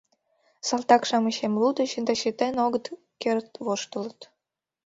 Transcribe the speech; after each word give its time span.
Салтак-шамычем 0.67 1.53
лудыч 1.61 1.91
да 2.07 2.13
чытен 2.21 2.55
огыт 2.65 2.85
керт 3.21 3.49
воштылыт. 3.65 4.19